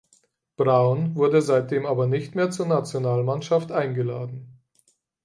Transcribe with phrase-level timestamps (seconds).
[0.57, 4.59] Brown wurde seitdem aber nicht mehr zur Nationalmannschaft eingeladen.